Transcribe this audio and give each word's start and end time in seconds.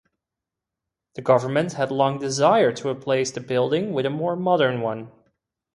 The 1.13 1.21
government 1.21 1.73
had 1.73 1.91
long 1.91 2.17
desired 2.17 2.75
to 2.77 2.89
replace 2.89 3.29
the 3.29 3.39
building 3.39 3.93
with 3.93 4.07
a 4.07 4.09
more 4.09 4.35
modern 4.35 4.81
one. 4.81 5.11